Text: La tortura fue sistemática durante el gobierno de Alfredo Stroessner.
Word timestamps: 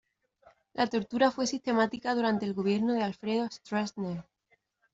La 0.73 0.87
tortura 0.87 1.29
fue 1.29 1.45
sistemática 1.45 2.15
durante 2.15 2.47
el 2.47 2.55
gobierno 2.55 2.93
de 2.95 3.03
Alfredo 3.03 3.47
Stroessner. 3.51 4.25